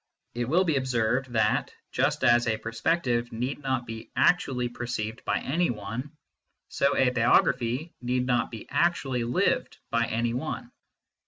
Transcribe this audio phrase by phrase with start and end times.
[0.33, 5.41] It will be observed that, just as a perspective need not be actually perceived by
[5.41, 6.11] any one,
[6.69, 10.71] so a biography need not be actually lived by any one.